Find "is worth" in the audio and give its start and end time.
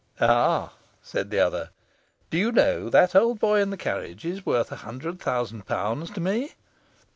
4.25-4.71